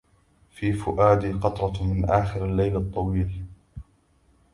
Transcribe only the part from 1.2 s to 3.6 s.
قطرةً من آخر الليل الطويل